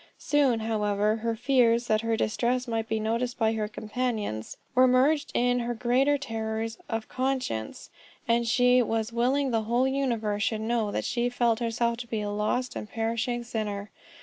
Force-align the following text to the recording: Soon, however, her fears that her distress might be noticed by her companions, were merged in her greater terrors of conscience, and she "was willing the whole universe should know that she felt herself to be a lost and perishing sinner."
Soon, 0.17 0.61
however, 0.61 1.17
her 1.17 1.35
fears 1.35 1.85
that 1.85 2.01
her 2.01 2.17
distress 2.17 2.67
might 2.67 2.87
be 2.89 2.99
noticed 2.99 3.37
by 3.37 3.53
her 3.53 3.67
companions, 3.67 4.57
were 4.73 4.87
merged 4.87 5.29
in 5.35 5.59
her 5.59 5.75
greater 5.75 6.17
terrors 6.17 6.79
of 6.89 7.07
conscience, 7.07 7.91
and 8.27 8.47
she 8.47 8.81
"was 8.81 9.13
willing 9.13 9.51
the 9.51 9.61
whole 9.65 9.87
universe 9.87 10.41
should 10.41 10.61
know 10.61 10.89
that 10.91 11.05
she 11.05 11.29
felt 11.29 11.59
herself 11.59 11.97
to 11.97 12.07
be 12.07 12.19
a 12.21 12.31
lost 12.31 12.75
and 12.75 12.89
perishing 12.89 13.43
sinner." 13.43 13.91